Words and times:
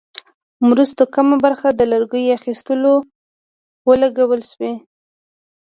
مرستو 0.67 1.03
کمه 1.15 1.35
برخه 1.45 1.67
د 1.73 1.81
لرګیو 1.91 2.35
اخیستلو 2.39 2.93
ولګول 3.87 4.41
شوې. 4.51 4.73